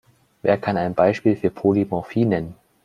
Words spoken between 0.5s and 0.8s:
kann